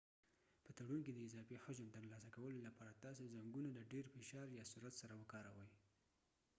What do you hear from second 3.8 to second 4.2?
ډیر